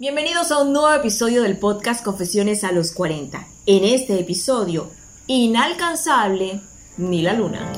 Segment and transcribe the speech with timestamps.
[0.00, 3.46] Bienvenidos a un nuevo episodio del podcast Confesiones a los 40.
[3.66, 4.88] En este episodio,
[5.26, 6.62] inalcanzable
[6.96, 7.70] ni la luna.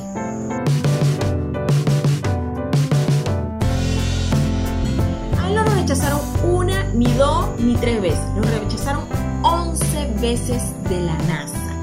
[5.36, 8.24] A él no lo rechazaron una, ni dos, ni tres veces.
[8.36, 9.04] Lo rechazaron
[9.42, 11.76] 11 veces de la NASA.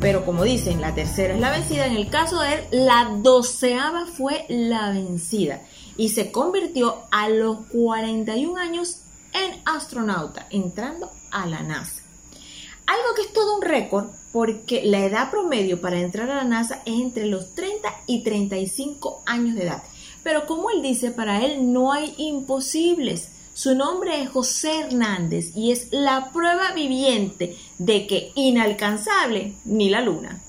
[0.00, 1.86] Pero como dicen, la tercera es la vencida.
[1.86, 5.60] En el caso de él, la doceava fue la vencida.
[5.96, 9.00] Y se convirtió a los 41 años
[9.44, 12.02] en astronauta, entrando a la NASA.
[12.86, 16.82] Algo que es todo un récord porque la edad promedio para entrar a la NASA
[16.84, 19.82] es entre los 30 y 35 años de edad.
[20.22, 23.30] Pero como él dice, para él no hay imposibles.
[23.54, 30.02] Su nombre es José Hernández y es la prueba viviente de que inalcanzable ni la
[30.02, 30.42] luna.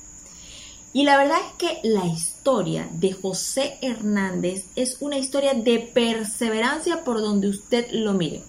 [0.94, 7.04] Y la verdad es que la historia de José Hernández es una historia de perseverancia
[7.04, 8.44] por donde usted lo mire.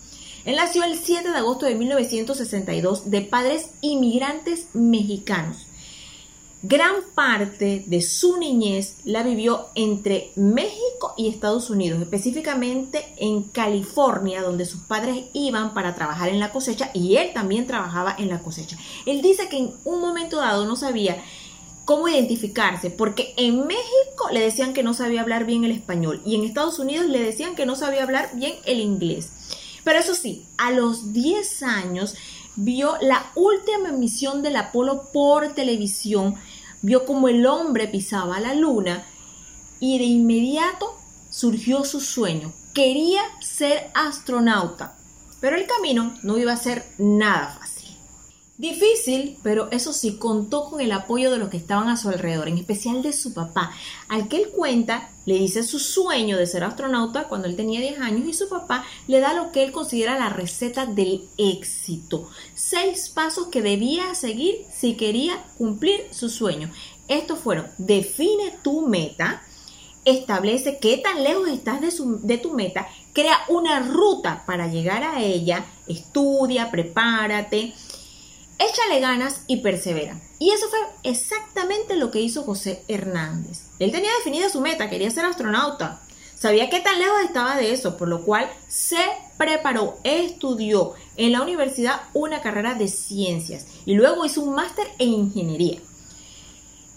[0.48, 5.66] Él nació el 7 de agosto de 1962 de padres inmigrantes mexicanos.
[6.63, 14.40] Gran parte de su niñez la vivió entre México y Estados Unidos, específicamente en California,
[14.40, 18.38] donde sus padres iban para trabajar en la cosecha y él también trabajaba en la
[18.38, 18.79] cosecha.
[19.05, 21.23] Él dice que en un momento dado no sabía
[21.85, 26.37] cómo identificarse, porque en México le decían que no sabía hablar bien el español y
[26.37, 29.30] en Estados Unidos le decían que no sabía hablar bien el inglés.
[29.88, 32.14] Pero eso sí, a los 10 años
[32.56, 36.34] vio la última emisión del Apolo por televisión,
[36.82, 39.06] vio como el hombre pisaba la luna
[39.80, 40.94] y de inmediato
[41.30, 42.52] surgió su sueño.
[42.74, 44.94] Quería ser astronauta,
[45.40, 47.68] pero el camino no iba a ser nada fácil.
[48.59, 52.48] Difícil, pero eso sí, contó con el apoyo de los que estaban a su alrededor,
[52.48, 53.73] en especial de su papá,
[54.09, 58.00] al que él cuenta, le dice su sueño de ser astronauta cuando él tenía 10
[58.00, 62.28] años y su papá le da lo que él considera la receta del éxito.
[62.54, 66.69] Seis pasos que debía seguir si quería cumplir su sueño.
[67.06, 69.41] Estos fueron, define tu meta,
[70.04, 75.22] establece qué tan lejos estás de, de tu meta, crea una ruta para llegar a
[75.22, 77.72] ella, estudia, prepárate
[78.59, 80.21] échale ganas y persevera.
[80.39, 83.63] Y eso fue exactamente lo que hizo José Hernández.
[83.79, 86.01] Él tenía definida su meta, quería ser astronauta.
[86.39, 89.05] Sabía qué tan lejos estaba de eso, por lo cual se
[89.37, 95.09] preparó, estudió en la universidad una carrera de ciencias y luego hizo un máster en
[95.09, 95.81] ingeniería.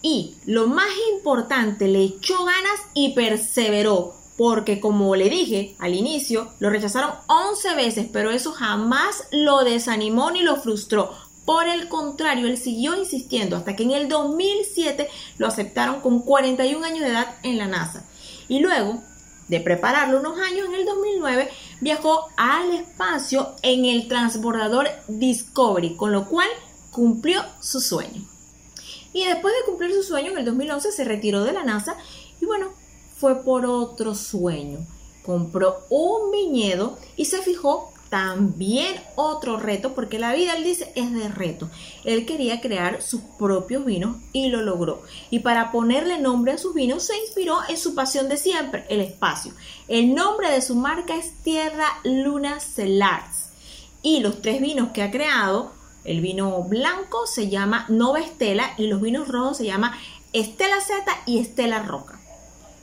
[0.04, 6.52] Y lo más importante, le echó ganas y perseveró, porque como le dije al inicio,
[6.60, 11.12] lo rechazaron 11 veces, pero eso jamás lo desanimó ni lo frustró,
[11.46, 16.86] por el contrario, él siguió insistiendo hasta que en el 2007 lo aceptaron con 41
[16.86, 18.06] años de edad en la NASA.
[18.48, 19.02] Y luego
[19.48, 21.50] de prepararlo unos años, en el 2009
[21.82, 26.48] viajó al espacio en el transbordador Discovery, con lo cual
[26.92, 28.24] cumplió su sueño.
[29.14, 31.98] Y después de cumplir su sueño, en el 2011 se retiró de la NASA
[32.40, 32.68] y bueno,
[33.18, 34.80] fue por otro sueño.
[35.24, 41.14] Compró un viñedo y se fijó también otro reto, porque la vida, él dice, es
[41.14, 41.70] de reto.
[42.04, 45.02] Él quería crear sus propios vinos y lo logró.
[45.30, 49.00] Y para ponerle nombre a sus vinos, se inspiró en su pasión de siempre, el
[49.00, 49.54] espacio.
[49.88, 53.52] El nombre de su marca es Tierra Luna Celars.
[54.04, 55.72] Y los tres vinos que ha creado,
[56.04, 59.98] el vino blanco se llama Nova Estela y los vinos rojos se llama
[60.34, 62.20] Estela Z y Estela Roca.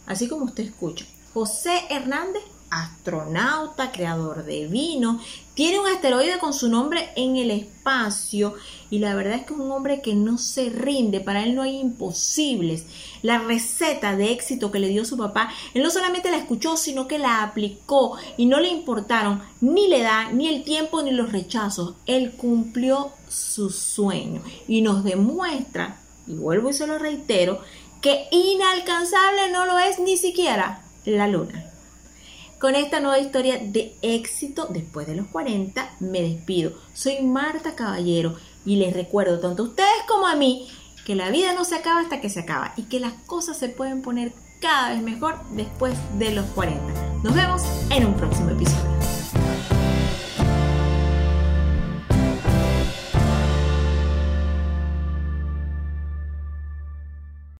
[0.06, 1.04] Así como usted escucha.
[1.34, 5.20] José Hernández astronauta, creador de vino,
[5.54, 8.54] tiene un asteroide con su nombre en el espacio
[8.90, 11.62] y la verdad es que es un hombre que no se rinde, para él no
[11.62, 12.84] hay imposibles.
[13.22, 17.08] La receta de éxito que le dio su papá, él no solamente la escuchó, sino
[17.08, 21.32] que la aplicó y no le importaron ni la edad, ni el tiempo, ni los
[21.32, 21.94] rechazos.
[22.06, 27.60] Él cumplió su sueño y nos demuestra, y vuelvo y se lo reitero,
[28.00, 31.67] que inalcanzable no lo es ni siquiera la luna.
[32.58, 36.72] Con esta nueva historia de éxito después de los 40 me despido.
[36.92, 38.34] Soy Marta Caballero
[38.66, 40.68] y les recuerdo tanto a ustedes como a mí
[41.06, 43.68] que la vida no se acaba hasta que se acaba y que las cosas se
[43.68, 46.80] pueden poner cada vez mejor después de los 40.
[47.22, 48.97] Nos vemos en un próximo episodio.